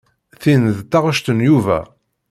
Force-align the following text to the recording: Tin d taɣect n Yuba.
Tin 0.41 0.63
d 0.77 0.77
taɣect 0.91 1.27
n 1.37 1.39
Yuba. 1.47 1.79